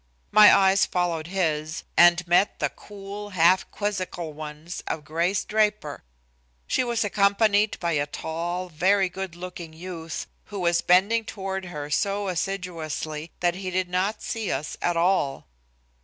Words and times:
My 0.31 0.51
eyes 0.51 0.83
followed 0.87 1.27
his, 1.27 1.83
and 1.95 2.27
met 2.27 2.57
the 2.57 2.69
cool, 2.69 3.29
half 3.37 3.69
quizzical 3.69 4.33
ones 4.33 4.81
of 4.87 5.05
Grace 5.05 5.45
Draper. 5.45 6.03
She 6.65 6.83
was 6.83 7.03
accompanied 7.03 7.79
by 7.79 7.91
a 7.91 8.07
tall, 8.07 8.69
very 8.69 9.09
good 9.09 9.35
looking 9.35 9.73
youth, 9.73 10.25
who 10.45 10.59
was 10.59 10.81
bending 10.81 11.23
toward 11.23 11.65
her 11.65 11.91
so 11.91 12.29
assiduously 12.29 13.29
that 13.41 13.53
he 13.53 13.69
did 13.69 13.89
not 13.89 14.23
see 14.23 14.51
us 14.51 14.75
at 14.81 14.97
all. 14.97 15.45